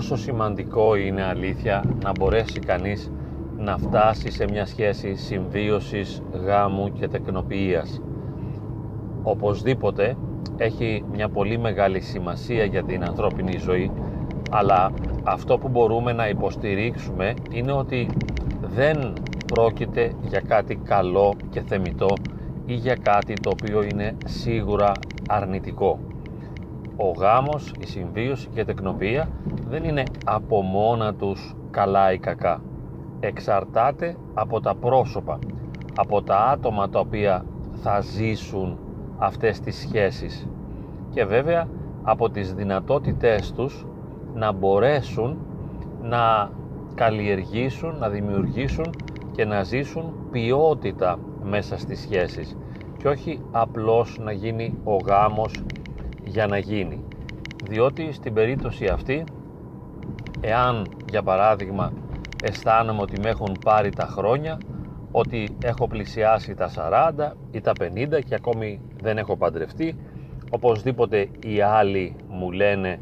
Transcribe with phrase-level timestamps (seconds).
[0.00, 3.12] πόσο σημαντικό είναι αλήθεια να μπορέσει κανείς
[3.56, 8.00] να φτάσει σε μια σχέση συμβίωσης, γάμου και τεκνοποιίας.
[9.22, 10.16] Οπωσδήποτε
[10.56, 13.90] έχει μια πολύ μεγάλη σημασία για την ανθρώπινη ζωή
[14.50, 14.92] αλλά
[15.24, 18.08] αυτό που μπορούμε να υποστηρίξουμε είναι ότι
[18.74, 19.12] δεν
[19.46, 22.14] πρόκειται για κάτι καλό και θεμητό
[22.66, 24.92] ή για κάτι το οποίο είναι σίγουρα
[25.28, 25.98] αρνητικό.
[27.02, 29.28] Ο γάμος, η συμβίωση και η τεκνοποιία
[29.68, 32.60] δεν είναι από μόνα τους καλά ή κακά.
[33.20, 35.38] Εξαρτάται από τα πρόσωπα,
[35.96, 37.44] από τα άτομα τα οποία
[37.82, 38.78] θα ζήσουν
[39.18, 40.48] αυτές τις σχέσεις
[41.10, 41.68] και βέβαια
[42.02, 43.86] από τις δυνατότητές τους
[44.34, 45.38] να μπορέσουν
[46.02, 46.50] να
[46.94, 48.94] καλλιεργήσουν, να δημιουργήσουν
[49.32, 52.56] και να ζήσουν ποιότητα μέσα στις σχέσεις
[52.96, 55.62] και όχι απλώς να γίνει ο γάμος
[56.30, 57.04] για να γίνει.
[57.64, 59.24] Διότι στην περίπτωση αυτή
[60.40, 61.92] εάν για παράδειγμα
[62.42, 64.58] αισθάνομαι ότι με έχουν πάρει τα χρόνια
[65.10, 67.84] ότι έχω πλησιάσει τα 40 ή τα 50
[68.26, 69.96] και ακόμη δεν έχω παντρευτεί
[70.50, 73.00] οπωσδήποτε οι άλλοι μου λένε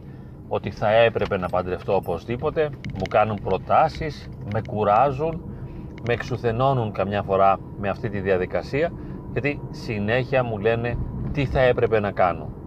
[0.49, 5.43] ότι θα έπρεπε να παντρευτώ οπωσδήποτε μου κάνουν προτάσεις, με κουράζουν
[6.07, 8.93] με εξουθενώνουν καμιά φορά με αυτή τη διαδικασία
[9.33, 10.99] γιατί συνέχεια μου λένε
[11.33, 12.58] τι θα έπρεπε να κάνω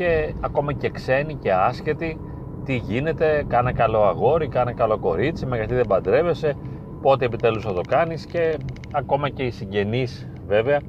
[0.00, 2.20] και ακόμα και ξένοι και άσχετοι
[2.64, 6.56] τι γίνεται, κάνε καλό αγόρι, κάνε καλό κορίτσι, με γιατί δεν παντρεύεσαι,
[7.02, 8.58] πότε επιτέλους θα το κάνεις και
[8.92, 10.80] ακόμα και οι συγγενείς βέβαια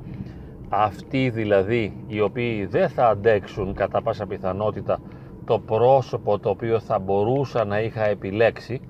[0.69, 4.99] αυτοί δηλαδή οι οποίοι δεν θα αντέξουν κατά πάσα πιθανότητα
[5.45, 8.81] το πρόσωπο το οποίο θα μπορούσα να είχα επιλέξει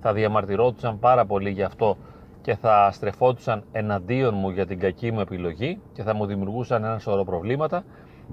[0.00, 1.96] θα διαμαρτυρόντουσαν πάρα πολύ γι' αυτό
[2.40, 6.98] και θα στρεφόντουσαν εναντίον μου για την κακή μου επιλογή και θα μου δημιουργούσαν ένα
[6.98, 7.84] σωρό προβλήματα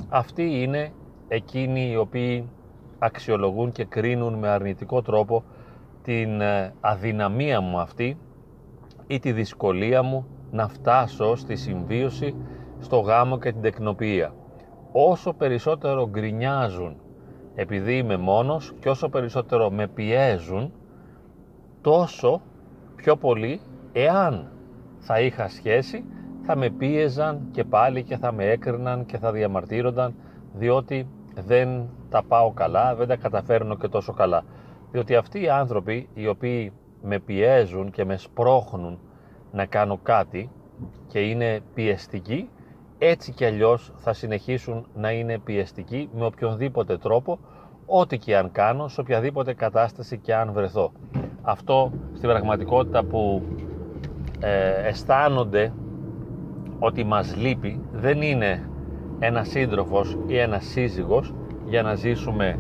[0.10, 0.92] αυτοί είναι
[1.28, 2.50] εκείνοι οι οποίοι
[3.00, 5.44] αξιολογούν και κρίνουν με αρνητικό τρόπο
[6.04, 8.18] την ε, αδυναμία μου αυτή
[9.08, 12.36] ή τη δυσκολία μου να φτάσω στη συμβίωση,
[12.80, 14.34] στο γάμο και την τεκνοποιία.
[14.92, 16.96] Όσο περισσότερο γκρινιάζουν
[17.56, 20.72] επειδή είμαι μόνος και όσο περισσότερο με πιέζουν
[21.82, 22.42] τόσο
[22.96, 23.60] πιο πολύ
[23.94, 24.52] εάν
[25.00, 26.06] θα είχα σχέση
[26.42, 30.16] θα με πίεζαν και πάλι και θα με έκριναν και θα διαμαρτύρονταν
[30.54, 31.08] διότι
[31.42, 34.44] δεν τα πάω καλά, δεν τα καταφέρνω και τόσο καλά.
[34.92, 36.72] Διότι αυτοί οι άνθρωποι οι οποίοι
[37.02, 39.00] με πιέζουν και με σπρώχνουν
[39.52, 40.50] να κάνω κάτι
[41.08, 42.50] και είναι πιεστικοί,
[42.98, 47.40] έτσι κι αλλιώς θα συνεχίσουν να είναι πιεστικοί με οποιονδήποτε τρόπο,
[47.86, 50.92] ό,τι και αν κάνω, σε οποιαδήποτε κατάσταση και αν βρεθώ.
[51.42, 53.42] Αυτό στην πραγματικότητα που
[54.40, 55.74] ε, αισθάνονται
[56.80, 58.70] ότι μας λείπει δεν είναι
[59.20, 61.34] ένας σύντροφος ή ένας σύζυγος
[61.66, 62.60] για να ζήσουμε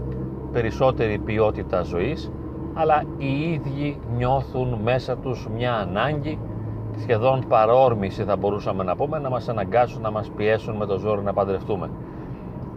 [0.51, 2.31] περισσότερη ποιότητα ζωής
[2.73, 6.39] αλλά οι ίδιοι νιώθουν μέσα τους μια ανάγκη
[6.97, 11.21] σχεδόν παρόρμηση θα μπορούσαμε να πούμε να μας αναγκάσουν να μας πιέσουν με το ζώρο
[11.21, 11.89] να παντρευτούμε.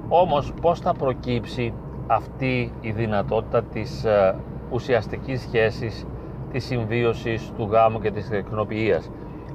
[0.09, 1.73] Όμως πως θα προκύψει
[2.07, 4.35] αυτή η δυνατότητα της ε,
[4.71, 6.07] ουσιαστικής σχέσης
[6.53, 9.11] της συμβίωσης του γάμου και της εκνοποιίας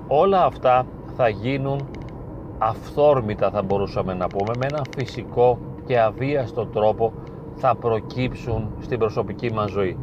[0.07, 1.87] όλα αυτά θα γίνουν
[2.57, 7.13] αυθόρμητα θα μπορούσαμε να πούμε με ένα φυσικό και αβίαστο τρόπο
[7.55, 9.97] θα προκύψουν στην προσωπική μας ζωή.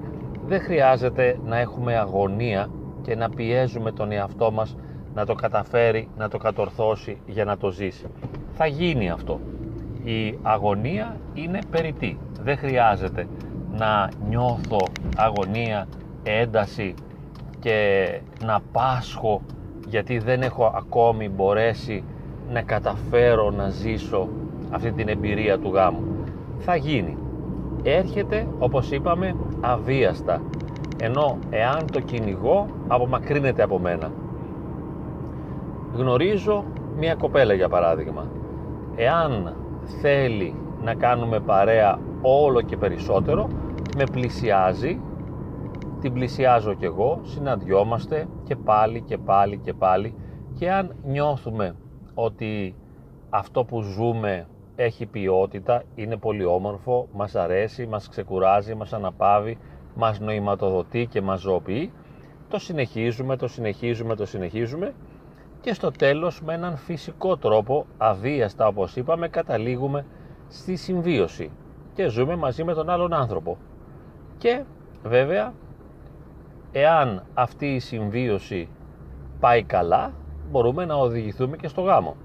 [0.47, 2.69] Δεν χρειάζεται να έχουμε αγωνία
[3.03, 4.77] και να πιέζουμε τον εαυτό μας
[5.15, 8.07] να το καταφέρει, να το κατορθώσει για να το ζήσει.
[8.53, 9.41] Θα γίνει αυτό.
[10.05, 12.19] Η αγωνία είναι περιττή.
[12.43, 13.27] Δεν χρειάζεται
[13.73, 14.79] να νιώθω
[15.17, 15.89] αγωνία,
[16.23, 16.95] ένταση
[17.59, 18.09] και
[18.45, 19.43] να πάσχω
[19.89, 22.05] γιατί δεν έχω ακόμη μπορέσει
[22.53, 24.29] να καταφέρω να ζήσω
[24.71, 26.03] αυτή την εμπειρία του γάμου.
[26.59, 27.19] Θα γίνει.
[27.83, 30.41] Έρχεται, όπως είπαμε, αβίαστα.
[31.01, 34.11] Ενώ εάν το κυνηγώ, απομακρύνεται από μένα.
[35.95, 36.65] Γνωρίζω
[36.99, 38.27] μία κοπέλα για παράδειγμα.
[38.97, 39.57] Εάν
[40.01, 43.49] θέλει να κάνουμε παρέα όλο και περισσότερο,
[43.97, 45.01] με πλησιάζει,
[46.01, 50.15] την πλησιάζω κι εγώ, συναντιόμαστε και πάλι και πάλι και πάλι
[50.59, 51.75] και αν νιώθουμε
[52.15, 52.75] ότι
[53.31, 59.59] αυτό που ζούμε έχει ποιότητα, είναι πολύ όμορφο, μας αρέσει, μας ξεκουράζει, μας αναπαύει,
[59.95, 61.93] μας νοηματοδοτεί και μας ζωοποιεί,
[62.49, 64.95] το συνεχίζουμε, το συνεχίζουμε, το συνεχίζουμε
[65.61, 70.07] και στο τέλος με έναν φυσικό τρόπο, αβίαστα όπως είπαμε, καταλήγουμε
[70.49, 71.51] στη συμβίωση
[71.95, 73.59] και ζούμε μαζί με τον άλλον άνθρωπο.
[74.39, 74.65] Και
[75.03, 75.53] βέβαια,
[76.73, 78.69] εάν αυτή η συμβίωση
[79.41, 80.13] πάει καλά,
[80.53, 82.17] μπορούμε να οδηγηθούμε και στο γάμο.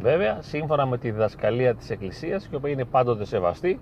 [0.00, 3.80] Βέβαια, σύμφωνα με τη διδασκαλία της Εκκλησίας, η οποία είναι πάντοτε σεβαστή,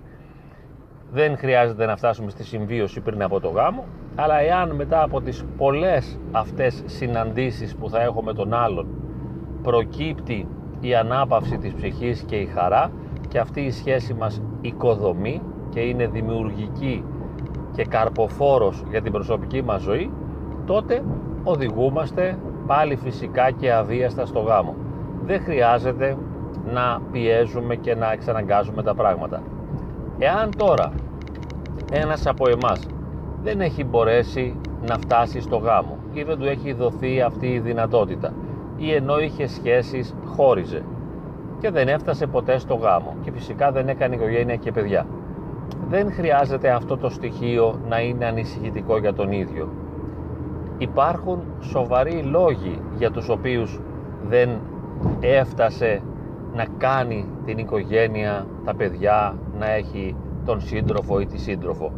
[1.12, 3.84] δεν χρειάζεται να φτάσουμε στη συμβίωση πριν από το γάμο
[4.14, 8.86] αλλά εάν μετά από τις πολλές αυτές συναντήσεις που θα έχω με τον άλλον
[9.62, 10.48] προκύπτει
[10.80, 12.90] η ανάπαυση της ψυχής και η χαρά
[13.28, 17.04] και αυτή η σχέση μας οικοδομεί και είναι δημιουργική
[17.72, 20.10] και καρποφόρος για την προσωπική μας ζωή
[20.66, 21.04] τότε
[21.44, 24.74] οδηγούμαστε πάλι φυσικά και αβίαστα στο γάμο
[25.24, 26.16] δεν χρειάζεται
[26.72, 29.42] να πιέζουμε και να εξαναγκάζουμε τα πράγματα
[30.18, 30.92] εάν τώρα
[31.92, 32.86] ένας από εμάς
[33.42, 34.56] δεν έχει μπορέσει
[34.88, 38.32] να φτάσει στο γάμο ή δεν του έχει δοθεί αυτή η δυνατότητα
[38.76, 40.82] ή ενώ είχε σχέσεις χώριζε
[41.60, 45.06] και δεν έφτασε ποτέ στο γάμο και φυσικά δεν έκανε οικογένεια και παιδιά.
[45.88, 49.68] Δεν χρειάζεται αυτό το στοιχείο να είναι ανησυχητικό για τον ίδιο.
[50.78, 53.80] Υπάρχουν σοβαροί λόγοι για τους οποίους
[54.28, 54.50] δεν
[55.20, 56.02] έφτασε
[56.54, 61.92] να κάνει την οικογένεια, τα παιδιά, να έχει τον σύντροφο ή τη σύντροφο.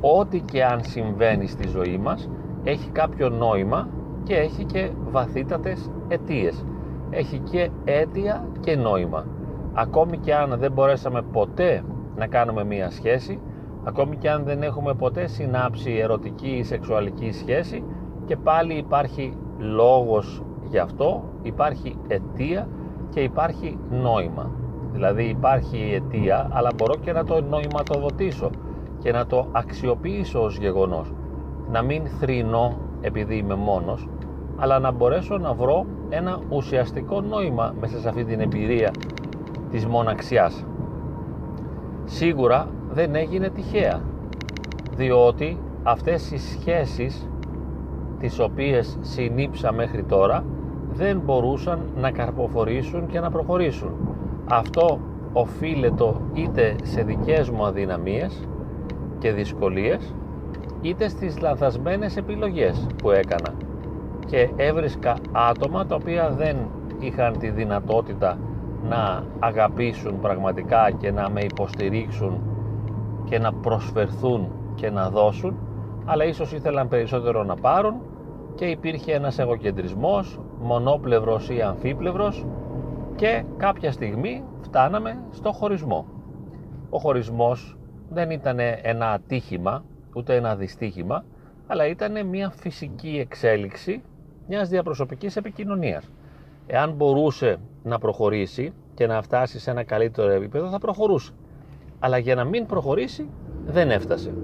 [0.00, 2.30] Ό,τι και αν συμβαίνει στη ζωή μας
[2.64, 3.88] έχει κάποιο νόημα
[4.22, 6.64] και έχει και βαθύτατες αιτίες.
[7.10, 9.26] Έχει και αίτια και νόημα.
[9.74, 11.82] Ακόμη και αν δεν μπορέσαμε ποτέ
[12.16, 13.40] να κάνουμε μία σχέση,
[13.88, 17.84] ακόμη και αν δεν έχουμε ποτέ συνάψει ερωτική ή σεξουαλική σχέση
[18.26, 22.68] και πάλι υπάρχει λόγος γι' αυτό, υπάρχει αιτία
[23.10, 24.50] και υπάρχει νόημα.
[24.92, 28.50] Δηλαδή υπάρχει αιτία, αλλά μπορώ και να το νοηματοδοτήσω
[28.98, 31.12] και να το αξιοποιήσω ως γεγονός.
[31.70, 34.08] Να μην θρυνώ επειδή είμαι μόνος,
[34.56, 38.90] αλλά να μπορέσω να βρω ένα ουσιαστικό νόημα μέσα σε αυτή την εμπειρία
[39.70, 40.64] της μοναξιάς.
[42.04, 44.00] Σίγουρα δεν έγινε τυχαία,
[44.96, 47.28] διότι αυτές οι σχέσεις
[48.18, 50.44] τις οποίες συνήψα μέχρι τώρα
[50.92, 53.90] δεν μπορούσαν να καρποφορήσουν και να προχωρήσουν.
[54.50, 55.00] Αυτό
[55.32, 58.48] οφείλεται είτε σε δικές μου αδυναμίες
[59.18, 60.14] και δυσκολίες
[60.80, 63.54] είτε στις λανθασμένες επιλογές που έκανα
[64.26, 66.56] και έβρισκα άτομα τα οποία δεν
[66.98, 68.38] είχαν τη δυνατότητα
[68.88, 72.40] να αγαπήσουν πραγματικά και να με υποστηρίξουν
[73.28, 75.56] και να προσφερθούν και να δώσουν
[76.04, 77.94] αλλά ίσως ήθελαν περισσότερο να πάρουν
[78.54, 82.46] και υπήρχε ένας εγωκεντρισμός μονόπλευρος ή αμφίπλευρος
[83.16, 86.06] και κάποια στιγμή φτάναμε στο χωρισμό.
[86.90, 87.76] Ο χωρισμός
[88.10, 89.84] δεν ήταν ένα ατύχημα
[90.14, 91.24] ούτε ένα δυστύχημα
[91.66, 94.02] αλλά ήταν μια φυσική εξέλιξη
[94.48, 96.10] μιας διαπροσωπικής επικοινωνίας.
[96.66, 101.32] Εάν μπορούσε να προχωρήσει και να φτάσει σε ένα καλύτερο επίπεδο θα προχωρούσε.
[101.98, 103.28] Αλλά για να μην προχωρήσει
[103.66, 104.34] δεν έφτασε.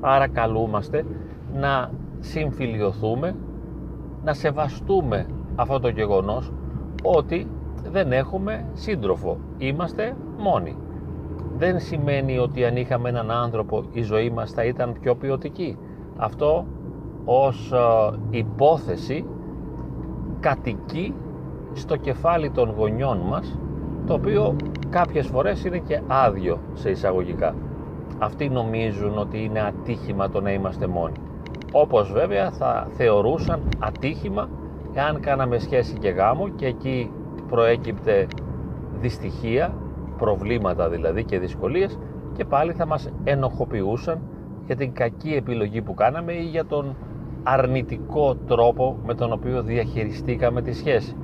[0.00, 1.04] Άρα καλούμαστε
[1.54, 1.90] να
[2.20, 3.36] συμφιλιωθούμε,
[4.24, 6.52] να σεβαστούμε αυτό το γεγονός
[7.02, 7.46] ότι
[7.90, 10.76] δεν έχουμε σύντροφο, είμαστε μόνοι.
[11.56, 15.78] Δεν σημαίνει ότι αν είχαμε έναν άνθρωπο η ζωή μας θα ήταν πιο ποιοτική.
[16.16, 16.66] Αυτό
[17.24, 17.78] ως ε,
[18.30, 19.24] υπόθεση
[20.40, 21.14] κατοικεί
[21.72, 23.58] στο κεφάλι των γονιών μας
[24.10, 24.56] το οποίο
[24.90, 27.54] κάποιες φορές είναι και άδειο σε εισαγωγικά.
[28.18, 31.12] Αυτοί νομίζουν ότι είναι ατύχημα το να είμαστε μόνοι.
[31.72, 34.48] Όπως βέβαια θα θεωρούσαν ατύχημα
[34.94, 37.10] εάν κάναμε σχέση και γάμο και εκεί
[37.48, 38.26] προέκυπτε
[39.00, 39.74] δυστυχία,
[40.18, 41.98] προβλήματα δηλαδή και δυσκολίες
[42.36, 44.20] και πάλι θα μας ενοχοποιούσαν
[44.66, 46.96] για την κακή επιλογή που κάναμε ή για τον
[47.42, 51.16] αρνητικό τρόπο με τον οποίο διαχειριστήκαμε τη σχέση.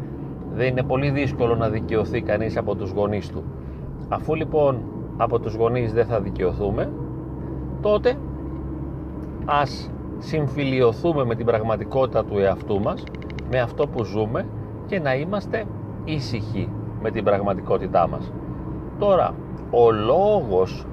[0.56, 3.44] Δεν είναι πολύ δύσκολο να δικαιωθεί κανείς από τους γονείς του.
[4.08, 4.80] Αφού λοιπόν
[5.16, 6.90] από τους γονείς δεν θα δικαιωθούμε,
[7.80, 8.14] τότε
[9.44, 13.04] ας συμφιλιωθούμε με την πραγματικότητα του εαυτού μας,
[13.50, 14.46] με αυτό που ζούμε
[14.86, 15.64] και να είμαστε
[16.04, 16.68] ήσυχοι
[17.02, 18.32] με την πραγματικότητά μας.
[18.98, 19.34] Τώρα,
[19.70, 20.86] ο λόγος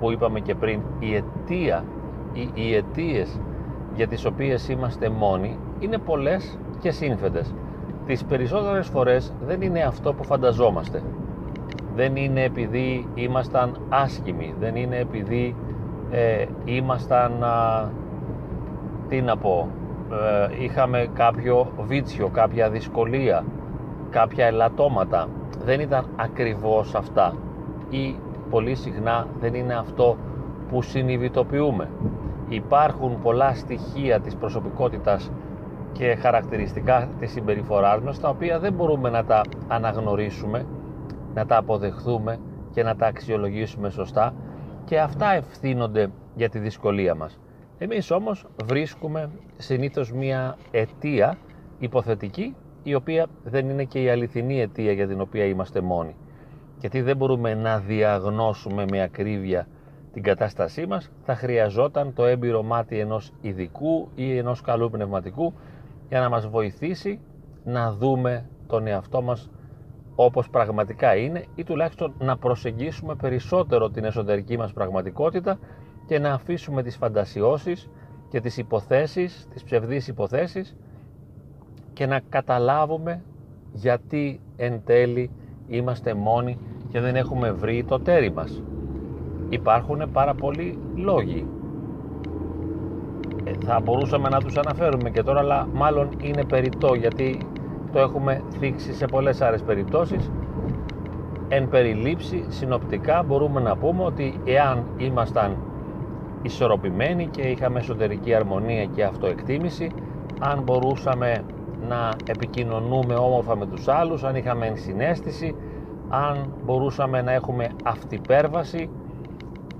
[0.00, 1.84] που είπαμε και πριν, η αιτία
[2.32, 3.40] ή οι αιτίες
[3.94, 7.54] για τις οποίες είμαστε μόνοι είναι πολλές και σύνθετες.
[8.06, 11.02] Τις περισσότερες φορές δεν είναι αυτό που φανταζόμαστε.
[11.94, 15.56] Δεν είναι επειδή ήμασταν άσχημοι, δεν είναι επειδή
[16.10, 17.88] ε, ήμασταν, α,
[19.08, 19.68] τι να πω,
[20.10, 23.44] ε, είχαμε κάποιο βίτσιο, κάποια δυσκολία,
[24.10, 25.28] κάποια ελαττώματα.
[25.64, 27.34] Δεν ήταν ακριβώς αυτά
[27.90, 28.16] ή
[28.50, 30.16] πολύ συχνά δεν είναι αυτό
[30.68, 31.88] που συνειδητοποιούμε
[32.54, 35.30] υπάρχουν πολλά στοιχεία της προσωπικότητας
[35.92, 40.66] και χαρακτηριστικά της συμπεριφοράς μας τα οποία δεν μπορούμε να τα αναγνωρίσουμε,
[41.34, 42.38] να τα αποδεχθούμε
[42.70, 44.34] και να τα αξιολογήσουμε σωστά
[44.84, 47.38] και αυτά ευθύνονται για τη δυσκολία μας.
[47.78, 51.36] Εμείς όμως βρίσκουμε συνήθως μία αιτία
[51.78, 56.16] υποθετική η οποία δεν είναι και η αληθινή αιτία για την οποία είμαστε μόνοι.
[56.78, 59.66] Γιατί δεν μπορούμε να διαγνώσουμε με ακρίβεια
[60.12, 65.54] την κατάστασή μας θα χρειαζόταν το έμπειρο μάτι ενός ειδικού ή ενός καλού πνευματικού
[66.12, 67.20] για να μας βοηθήσει
[67.64, 69.50] να δούμε τον εαυτό μας
[70.14, 75.58] όπως πραγματικά είναι ή τουλάχιστον να προσεγγίσουμε περισσότερο την εσωτερική μας πραγματικότητα
[76.06, 77.90] και να αφήσουμε τις φαντασιώσεις
[78.28, 80.76] και τις υποθέσεις, τις ψευδείς υποθέσεις
[81.92, 83.22] και να καταλάβουμε
[83.72, 85.30] γιατί εν τέλει
[85.66, 88.62] είμαστε μόνοι και δεν έχουμε βρει το τέρι μας.
[89.48, 91.46] Υπάρχουν πάρα πολλοί λόγοι.
[93.52, 97.46] Ε, θα μπορούσαμε να τους αναφέρουμε και τώρα, αλλά μάλλον είναι περιττό γιατί
[97.92, 100.30] το έχουμε θίξει σε πολλές άλλες περιπτώσεις.
[101.48, 105.56] Εν περιλήψη, συνοπτικά μπορούμε να πούμε ότι εάν ήμασταν
[106.42, 109.90] ισορροπημένοι και είχαμε εσωτερική αρμονία και αυτοεκτίμηση,
[110.38, 111.44] αν μπορούσαμε
[111.88, 115.54] να επικοινωνούμε όμορφα με τους άλλους, αν είχαμε ενσυναίσθηση,
[116.08, 118.90] αν μπορούσαμε να έχουμε αυτυπέρβαση,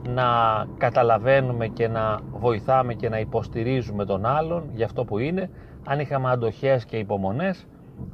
[0.09, 0.25] να
[0.78, 5.50] καταλαβαίνουμε και να βοηθάμε και να υποστηρίζουμε τον άλλον για αυτό που είναι,
[5.87, 7.66] αν είχαμε αντοχές και υπομονές,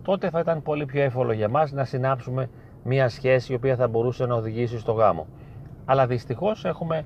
[0.03, 2.49] τότε θα ήταν πολύ πιο εύκολο για μας να συνάψουμε
[2.85, 5.27] μια σχέση η οποία θα μπορούσε να οδηγήσει στο γάμο.
[5.85, 7.05] Αλλά δυστυχώς έχουμε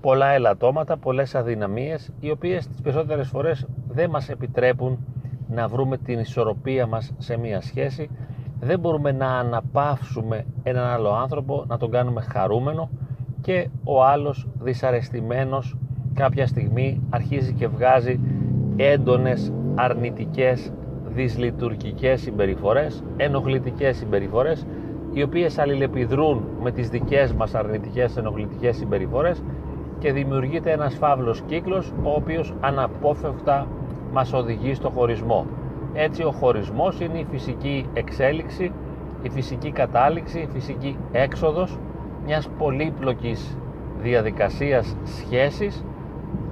[0.00, 4.98] πολλά ελαττώματα, πολλές αδυναμίες, οι οποίες τις περισσότερες φορές δεν μας επιτρέπουν
[5.48, 8.10] να βρούμε την ισορροπία μας σε μια σχέση.
[8.60, 12.90] Δεν μπορούμε να αναπαύσουμε έναν άλλο άνθρωπο, να τον κάνουμε χαρούμενο
[13.40, 15.76] και ο άλλος δυσαρεστημένος
[16.14, 18.20] κάποια στιγμή αρχίζει και βγάζει
[18.76, 20.72] έντονες αρνητικές
[21.08, 24.66] δυσλειτουργικές συμπεριφορές, ενοχλητικές συμπεριφορές
[25.12, 29.42] οι οποίες αλληλεπιδρούν με τις δικές μας αρνητικές ενοχλητικές συμπεριφορές
[29.98, 33.66] και δημιουργείται ένας φαύλος κύκλος ο οποίος αναπόφευκτα
[34.12, 35.46] μας οδηγεί στο χωρισμό.
[35.92, 38.72] Έτσι ο χωρισμός είναι η φυσική εξέλιξη,
[39.22, 41.78] η φυσική κατάληξη, η φυσική έξοδος
[42.26, 43.58] μιας πολύπλοκης
[43.98, 45.84] διαδικασίας σχέσης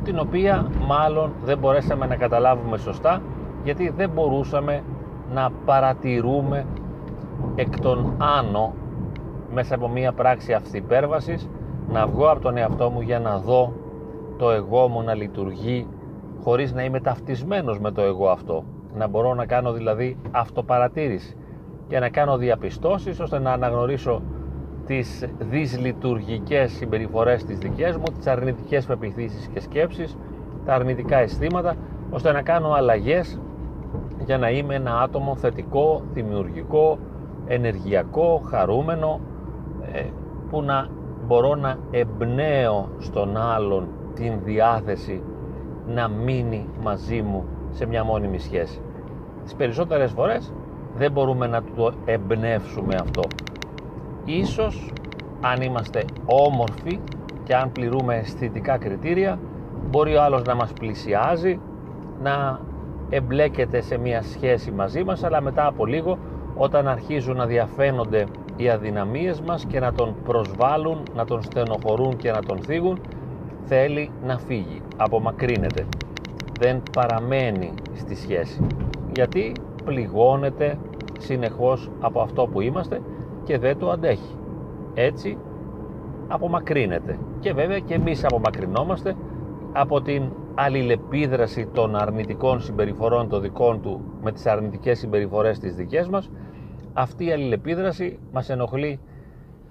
[0.05, 3.23] την οποία μάλλον δεν μπορέσαμε να καταλάβουμε σωστά
[3.65, 4.83] γιατί δεν μπορούσαμε
[5.33, 6.67] να παρατηρούμε
[7.55, 8.75] εκ των άνω
[9.53, 11.49] μέσα από μια πράξη αυθυπέρβασης
[11.89, 13.73] να βγω από τον εαυτό μου για να δω
[14.37, 15.87] το εγώ μου να λειτουργεί
[16.43, 18.65] χωρίς να είμαι ταυτισμένος με το εγώ αυτό.
[18.97, 21.37] Να μπορώ να κάνω δηλαδή αυτοπαρατήρηση
[21.89, 24.23] και να κάνω διαπιστώσεις ώστε να αναγνωρίσω
[24.87, 30.17] τις δυσλειτουργικές συμπεριφορές της δικές μου, τις αρνητικές πεπιθήσεις και σκέψεις,
[30.65, 31.75] τα αρνητικά αισθήματα,
[32.11, 33.41] ώστε να κάνω αλλαγές
[34.25, 36.99] για να είμαι ένα άτομο θετικό, δημιουργικό,
[37.47, 39.21] ενεργειακό, χαρούμενο,
[39.93, 40.03] ε,
[40.51, 40.89] που να
[41.27, 45.23] μπορώ να εμπνέω στον άλλον την διάθεση
[45.87, 48.81] να μείνει μαζί μου σε μια μόνιμη σχέση.
[49.45, 50.53] Τις περισσότερες φορές
[50.97, 53.23] δεν μπορούμε να το εμπνεύσουμε αυτό.
[54.25, 54.91] Ίσως
[55.41, 56.99] αν είμαστε όμορφοι
[57.45, 59.39] και αν πληρούμε αισθητικά κριτήρια
[59.91, 61.61] μπορεί ο άλλος να μας πλησιάζει,
[62.23, 62.61] να
[63.11, 66.19] εμπλέκεται σε μια σχέση μαζί μας αλλά μετά από λίγο
[66.55, 68.27] όταν αρχίζουν να διαφαίνονται
[68.57, 72.99] οι αδυναμίες μας και να τον προσβάλλουν, να τον στενοχωρούν και να τον θίγουν
[73.65, 75.87] θέλει να φύγει, απομακρύνεται.
[76.61, 78.67] Δεν παραμένει στη σχέση.
[79.15, 79.53] Γιατί
[79.85, 80.79] πληγώνεται
[81.19, 83.01] συνεχώς από αυτό που είμαστε
[83.45, 84.37] και δεν το αντέχει.
[84.95, 85.39] Έτσι
[86.29, 87.19] απομακρύνεται.
[87.41, 89.17] Και βέβαια και εμείς απομακρυνόμαστε
[89.73, 90.23] από την
[90.55, 96.31] αλληλεπίδραση των αρνητικών συμπεριφορών των δικών του με τις αρνητικές συμπεριφορές της δικές μας.
[96.93, 99.01] Αυτή η αλληλεπίδραση μας ενοχλεί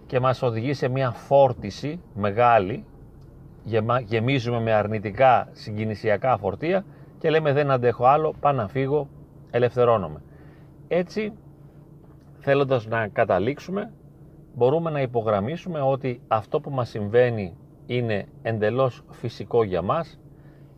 [0.06, 2.86] και μας οδηγεί σε μια φόρτιση μεγάλη.
[4.06, 6.86] Γεμίζουμε με αρνητικά συγκινησιακά φορτία
[7.18, 9.08] και λέμε δεν αντέχω άλλο, πάω να φύγω,
[9.52, 10.22] ελευθερώνομαι.
[10.88, 11.34] Έτσι,
[12.44, 13.92] θέλοντας να καταλήξουμε,
[14.56, 20.20] μπορούμε να υπογραμμίσουμε ότι αυτό που μας συμβαίνει είναι εντελώς φυσικό για μας,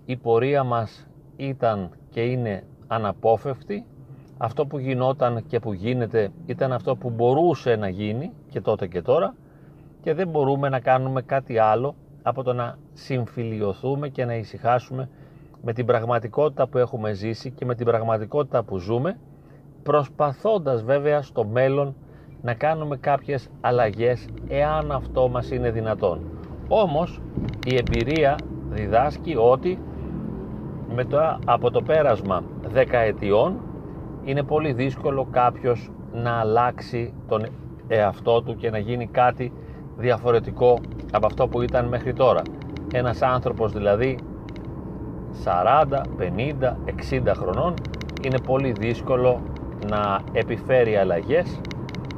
[0.05, 3.85] η πορεία μας ήταν και είναι αναπόφευκτη,
[4.37, 9.01] αυτό που γινόταν και που γίνεται ήταν αυτό που μπορούσε να γίνει και τότε και
[9.01, 9.35] τώρα.
[10.01, 15.09] Και δεν μπορούμε να κάνουμε κάτι άλλο από το να συμφιλιωθούμε και να ησυχάσουμε
[15.63, 19.17] με την πραγματικότητα που έχουμε ζήσει και με την πραγματικότητα που ζούμε
[19.85, 21.95] προσπαθώντας βέβαια στο μέλλον
[22.41, 26.21] να κάνουμε κάποιες αλλαγές εάν αυτό μας είναι δυνατόν.
[26.67, 27.21] Όμως
[27.65, 28.35] η εμπειρία
[28.69, 29.79] διδάσκει ότι
[30.95, 33.59] με το, από το πέρασμα δεκαετιών
[34.23, 37.45] είναι πολύ δύσκολο κάποιος να αλλάξει τον
[37.87, 39.51] εαυτό του και να γίνει κάτι
[39.97, 40.79] διαφορετικό
[41.11, 42.41] από αυτό που ήταν μέχρι τώρα.
[42.93, 44.17] Ένας άνθρωπος δηλαδή
[45.43, 46.75] 40, 50,
[47.11, 47.73] 60 χρονών
[48.23, 49.41] είναι πολύ δύσκολο
[49.89, 51.59] να επιφέρει αλλαγές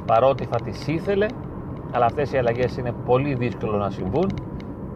[0.06, 1.26] παρότι θα τις ήθελε
[1.92, 4.34] αλλά αυτές οι αλλαγές είναι πολύ δύσκολο να συμβούν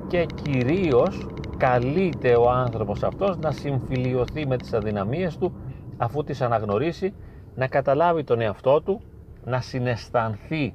[0.07, 1.27] και κυρίως
[1.57, 5.53] καλείται ο άνθρωπος αυτός να συμφιλιωθεί με τις αδυναμίες του
[5.97, 7.13] αφού τις αναγνωρίσει,
[7.55, 9.01] να καταλάβει τον εαυτό του,
[9.45, 10.73] να συναισθανθεί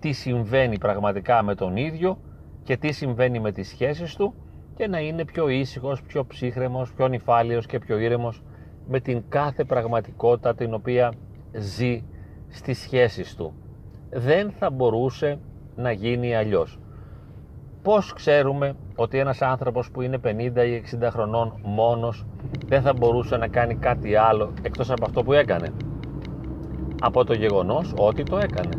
[0.00, 2.18] τι συμβαίνει πραγματικά με τον ίδιο
[2.62, 4.34] και τι συμβαίνει με τις σχέσεις του
[4.74, 8.42] και να είναι πιο ήσυχος, πιο ψύχρεμος, πιο νυφάλιος και πιο ήρεμος
[8.88, 11.12] με την κάθε πραγματικότητα την οποία
[11.52, 12.04] ζει
[12.48, 13.54] στις σχέσεις του.
[14.10, 15.38] Δεν θα μπορούσε
[15.76, 16.78] να γίνει αλλιώς.
[17.82, 22.26] Πώς ξέρουμε ότι ένας άνθρωπος που είναι 50 ή 60 χρονών μόνος
[22.66, 25.68] δεν θα μπορούσε να κάνει κάτι άλλο εκτός από αυτό που έκανε;
[27.00, 28.76] Από το γεγονός ότι το έκανε.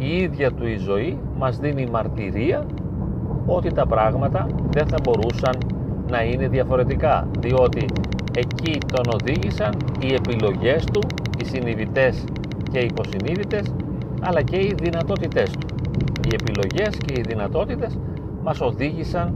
[0.00, 2.66] Η ίδια του η ζωή μας δίνει μαρτυρία
[3.46, 5.58] ότι τα πράγματα δεν θα μπορούσαν
[6.10, 7.86] να είναι διαφορετικά διότι
[8.34, 11.00] εκεί τον οδήγησαν οι επιλογές του,
[11.38, 12.24] οι συνειδητές
[12.72, 13.74] και οι υποσυνείδητες
[14.20, 15.66] αλλά και οι δυνατότητές του.
[16.28, 17.98] Οι επιλογές και οι δυνατότητες
[18.42, 19.34] μας οδήγησαν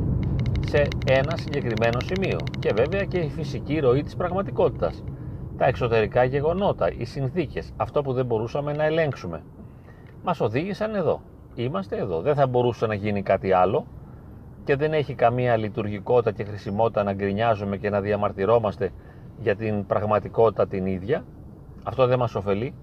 [0.69, 5.05] σε ένα συγκεκριμένο σημείο και βέβαια και η φυσική ροή της πραγματικότητας.
[5.57, 9.43] Τα εξωτερικά γεγονότα, οι συνθήκες, αυτό που δεν μπορούσαμε να ελέγξουμε.
[10.25, 11.21] Μας οδήγησαν εδώ.
[11.55, 13.87] Είμαστε εδώ, δεν θα μπορούσε να γίνει κάτι άλλο
[14.69, 18.91] και δεν έχει καμία λειτουργικότητα και χρησιμότητα να γκρινιάζουμε και να διαμαρτυρόμαστε
[19.41, 21.25] για την πραγματικότητα την ίδια
[21.85, 22.75] αυτό δεν μας ωφελεί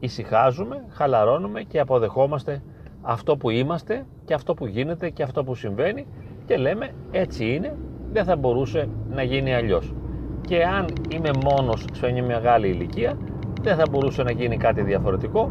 [0.00, 2.62] ησυχάζουμε, χαλαρώνουμε και αποδεχόμαστε
[3.02, 6.06] αυτό που είμαστε και αυτό που γίνεται και αυτό που συμβαίνει
[6.46, 7.76] και λέμε έτσι είναι,
[8.12, 9.94] δεν θα μπορούσε να γίνει αλλιώς.
[10.40, 13.18] Και αν είμαι μόνος σε μια μεγάλη ηλικία,
[13.60, 15.50] δεν θα μπορούσε να γίνει κάτι διαφορετικό,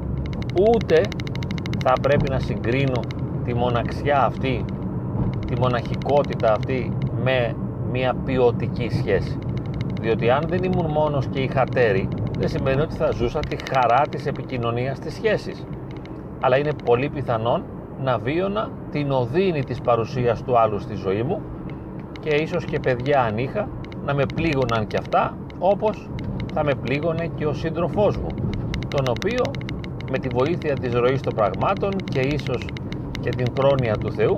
[0.59, 1.01] ούτε
[1.83, 3.00] θα πρέπει να συγκρίνω
[3.45, 4.65] τη μοναξιά αυτή,
[5.45, 7.55] τη μοναχικότητα αυτή με
[7.91, 9.39] μια ποιοτική σχέση.
[10.01, 12.07] Διότι αν δεν ήμουν μόνος και είχα τέρι,
[12.39, 15.65] δεν σημαίνει ότι θα ζούσα τη χαρά της επικοινωνίας της σχέσης.
[16.41, 17.63] Αλλά είναι πολύ πιθανόν
[18.03, 21.41] να βίωνα την οδύνη της παρουσίας του άλλου στη ζωή μου
[22.19, 23.67] και ίσως και παιδιά αν είχα
[24.06, 26.10] να με πλήγωναν και αυτά όπως
[26.53, 28.27] θα με πλήγωνε και ο σύντροφός μου
[28.88, 29.43] τον οποίο
[30.12, 32.67] με τη βοήθεια της ροής των πραγμάτων και ίσως
[33.19, 34.36] και την πρόνοια του Θεού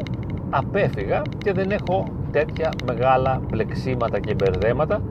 [0.49, 5.01] απέφυγα και δεν έχω τέτοια μεγάλα πλεξίματα και μπερδέματα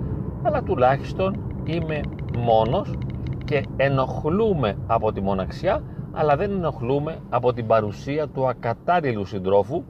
[0.43, 2.01] αλλά τουλάχιστον είμαι
[2.39, 2.95] μόνος
[3.45, 9.85] και ενοχλούμε από τη μοναξιά αλλά δεν ενοχλούμε από την παρουσία του ακατάλληλου συντρόφου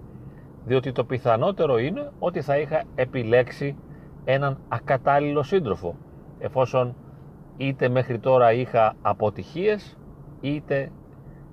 [0.64, 3.76] διότι το πιθανότερο είναι ότι θα είχα επιλέξει
[4.24, 5.96] έναν ακατάλληλο σύντροφο
[6.38, 6.94] εφόσον
[7.56, 9.98] είτε μέχρι τώρα είχα αποτυχίες
[10.40, 10.90] είτε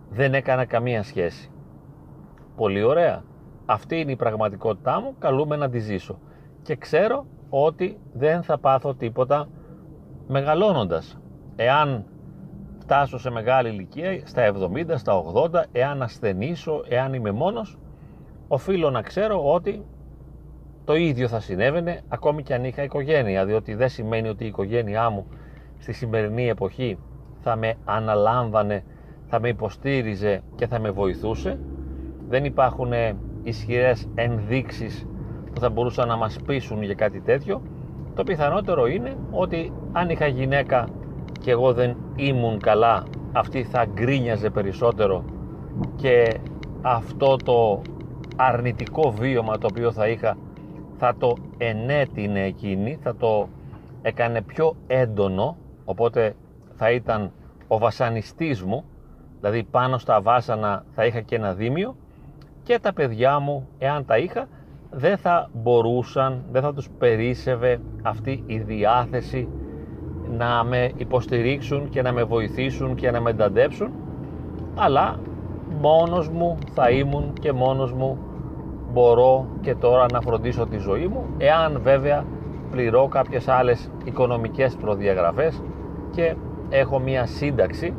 [0.09, 1.51] δεν έκανα καμία σχέση.
[2.55, 3.23] Πολύ ωραία.
[3.65, 6.19] Αυτή είναι η πραγματικότητά μου, καλούμε να τη ζήσω.
[6.61, 9.47] Και ξέρω ότι δεν θα πάθω τίποτα
[10.27, 11.19] μεγαλώνοντας.
[11.55, 12.05] Εάν
[12.79, 17.77] φτάσω σε μεγάλη ηλικία, στα 70, στα 80, εάν ασθενήσω, εάν είμαι μόνος,
[18.47, 19.85] οφείλω να ξέρω ότι
[20.85, 25.09] το ίδιο θα συνέβαινε ακόμη και αν είχα οικογένεια, διότι δεν σημαίνει ότι η οικογένειά
[25.09, 25.27] μου
[25.77, 26.97] στη σημερινή εποχή
[27.41, 28.83] θα με αναλάμβανε,
[29.27, 31.59] θα με υποστήριζε και θα με βοηθούσε.
[32.29, 32.91] Δεν υπάρχουν
[33.43, 35.07] ισχυρές ενδείξεις
[35.53, 37.61] που θα μπορούσαν να μας πείσουν για κάτι τέτοιο.
[38.15, 40.87] Το πιθανότερο είναι ότι αν είχα γυναίκα
[41.39, 45.23] και εγώ δεν ήμουν καλά αυτή θα γκρίνιαζε περισσότερο
[45.95, 46.39] και
[46.81, 47.81] αυτό το
[48.35, 50.37] αρνητικό βίωμα το οποίο θα είχα
[50.97, 53.47] θα το ενέτεινε εκείνη, θα το
[54.01, 56.35] έκανε πιο έντονο οπότε
[56.75, 57.31] θα ήταν
[57.67, 58.83] ο βασανιστής μου
[59.39, 61.95] δηλαδή πάνω στα βάσανα θα είχα και ένα δίμιο
[62.71, 64.47] και τα παιδιά μου εάν τα είχα
[64.91, 69.47] δεν θα μπορούσαν, δεν θα τους περίσευε αυτή η διάθεση
[70.37, 73.91] να με υποστηρίξουν και να με βοηθήσουν και να με ενταντέψουν
[74.75, 75.19] αλλά
[75.81, 78.17] μόνος μου θα ήμουν και μόνος μου
[78.91, 82.25] μπορώ και τώρα να φροντίσω τη ζωή μου εάν βέβαια
[82.71, 85.61] πληρώ κάποιες άλλες οικονομικές προδιαγραφές
[86.11, 86.35] και
[86.69, 87.93] έχω μία σύνταξη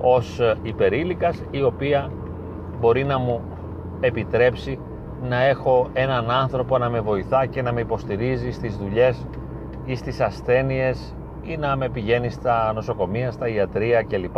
[0.00, 2.10] ως υπερήλικας η οποία
[2.80, 3.40] μπορεί να μου
[4.00, 4.78] επιτρέψει
[5.22, 9.26] να έχω έναν άνθρωπο να με βοηθά και να με υποστηρίζει στις δουλειές
[9.84, 14.36] ή στις ασθένειες ή να με πηγαίνει στα νοσοκομεία, στα ιατρία κλπ.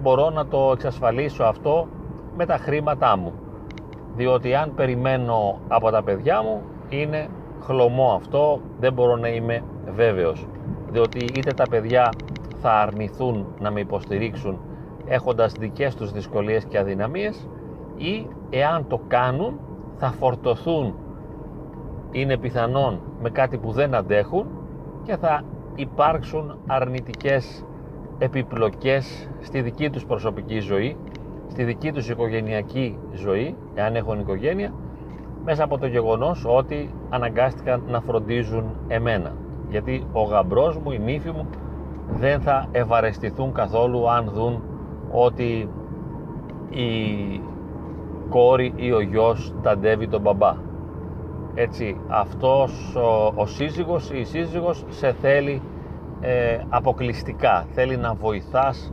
[0.00, 1.88] Μπορώ να το εξασφαλίσω αυτό
[2.36, 3.32] με τα χρήματά μου.
[4.16, 7.28] Διότι αν περιμένω από τα παιδιά μου είναι
[7.62, 9.62] χλωμό αυτό, δεν μπορώ να είμαι
[9.94, 10.46] βέβαιος.
[10.90, 12.08] Διότι είτε τα παιδιά
[12.60, 14.58] θα αρνηθούν να με υποστηρίξουν
[15.06, 17.48] έχοντας δικές τους δυσκολίες και αδυναμίες
[18.02, 19.58] ή εάν το κάνουν
[19.96, 20.94] θα φορτωθούν.
[22.10, 24.46] Είναι πιθανόν με κάτι που δεν αντέχουν
[25.02, 25.42] και θα
[25.74, 27.64] υπάρξουν αρνητικές
[28.18, 30.96] επιπλοκές στη δική τους προσωπική ζωή,
[31.48, 34.72] στη δική τους οικογενειακή ζωή, εάν έχουν οικογένεια,
[35.44, 39.32] μέσα από το γεγονός ότι αναγκάστηκαν να φροντίζουν εμένα.
[39.68, 41.46] Γιατί ο γαμπρός μου, η νύφη μου
[42.08, 44.62] δεν θα ευαρεστηθούν καθόλου αν δουν
[45.10, 45.68] ότι
[46.70, 46.86] η
[48.32, 50.54] κόρη ή ο γιος ταντεύει τον μπαμπά.
[51.54, 55.62] Έτσι αυτός ο, ο σύζυγος ή η σύζυγος σε θέλει
[56.20, 57.66] ε, αποκλειστικά.
[57.72, 58.92] Θέλει να βοηθάς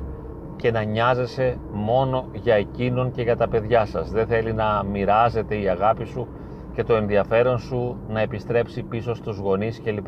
[0.56, 4.12] και να νοιάζεσαι μόνο για εκείνον και για τα παιδιά σας.
[4.12, 6.28] Δεν θέλει να μοιράζεται η αγάπη σου
[6.74, 10.08] και το ενδιαφέρον σου να επιστρέψει πίσω στους γονείς κλπ.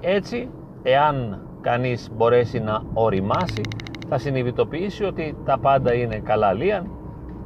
[0.00, 0.48] Έτσι
[0.82, 3.60] εάν κανείς μπορέσει να οριμάσει
[4.08, 6.90] θα συνειδητοποιήσει ότι τα πάντα είναι καλά λίαν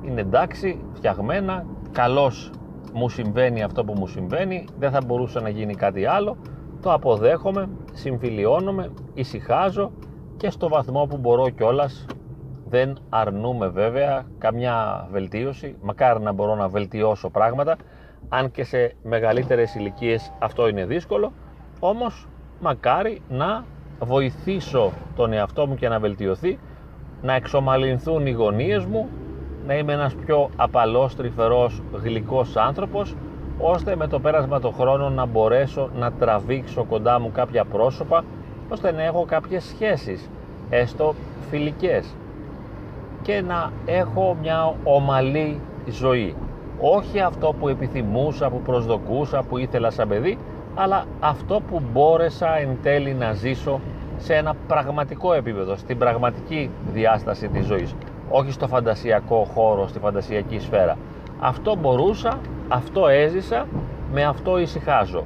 [0.03, 2.51] είναι εντάξει, φτιαγμένα, καλώς
[2.93, 6.37] μου συμβαίνει αυτό που μου συμβαίνει, δεν θα μπορούσε να γίνει κάτι άλλο,
[6.83, 9.91] το αποδέχομαι, συμφιλιώνομαι, ησυχάζω
[10.37, 12.07] και στο βαθμό που μπορώ κιόλας
[12.69, 17.77] δεν αρνούμε βέβαια καμιά βελτίωση, μακάρι να μπορώ να βελτιώσω πράγματα,
[18.29, 21.33] αν και σε μεγαλύτερες ηλικίες αυτό είναι δύσκολο,
[21.81, 22.27] όμως
[22.61, 23.65] μακάρι να
[24.01, 26.59] βοηθήσω τον εαυτό μου και να βελτιωθεί,
[27.23, 29.09] να εξομαλυνθούν οι γωνίες μου,
[29.69, 33.15] να είμαι ένας πιο απαλός, τρυφερός, γλυκός άνθρωπος
[33.59, 38.25] ώστε με το πέρασμα των χρόνων να μπορέσω να τραβήξω κοντά μου κάποια πρόσωπα
[38.69, 40.31] ώστε να έχω κάποιες σχέσεις
[40.71, 41.15] έστω
[41.51, 42.15] φιλικές
[43.23, 46.35] και να έχω μια ομαλή ζωή.
[46.81, 50.39] Όχι αυτό που επιθυμούσα, που προσδοκούσα, που ήθελα σαν παιδί
[50.75, 53.81] αλλά αυτό που μπόρεσα εν τέλει να ζήσω
[54.17, 57.95] σε ένα πραγματικό επίπεδο, στην πραγματική διάσταση της ζωής
[58.31, 60.97] όχι στο φαντασιακό χώρο, στη φαντασιακή σφαίρα.
[61.41, 62.39] Αυτό μπορούσα,
[62.69, 63.67] αυτό έζησα,
[64.13, 65.25] με αυτό ησυχάζω.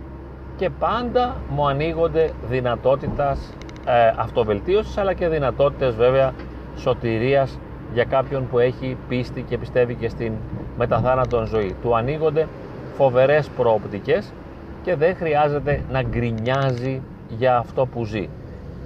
[0.57, 3.55] Και πάντα μου ανοίγονται δυνατότητας
[3.87, 6.33] ε, αυτοβελτίωσης αλλά και δυνατότητες βέβαια
[6.77, 7.59] σωτηρίας
[7.93, 10.33] για κάποιον που έχει πίστη και πιστεύει και στην
[10.79, 11.75] μεταθάνατον ζωή.
[11.83, 12.47] Του ανοίγονται
[12.97, 14.33] φοβερές προοπτικές
[14.83, 18.29] και δεν χρειάζεται να γκρινιάζει για αυτό που ζει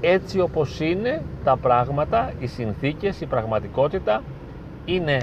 [0.01, 4.23] έτσι όπως είναι τα πράγματα, οι συνθήκες, η πραγματικότητα
[4.85, 5.19] είναι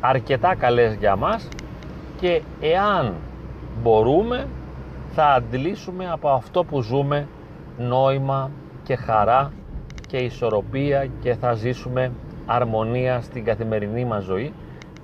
[0.00, 1.48] αρκετά καλές για μας
[2.20, 3.14] και εάν
[3.82, 4.46] μπορούμε
[5.14, 7.28] θα αντλήσουμε από αυτό που ζούμε
[7.78, 8.50] νόημα
[8.82, 9.52] και χαρά
[10.06, 12.12] και ισορροπία και θα ζήσουμε
[12.46, 14.52] αρμονία στην καθημερινή μας ζωή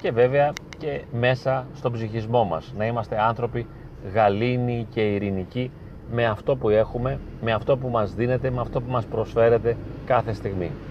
[0.00, 2.72] και βέβαια και μέσα στον ψυχισμό μας.
[2.76, 3.66] Να είμαστε άνθρωποι
[4.14, 5.70] γαλήνοι και ειρηνικοί
[6.10, 10.32] με αυτό που έχουμε, με αυτό που μας δίνεται, με αυτό που μας προσφέρεται κάθε
[10.32, 10.87] στιγμή.